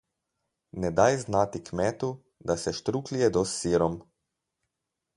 [0.85, 2.11] Ne daj znati kmetu,
[2.51, 4.03] da se štruklji jedo s sirom.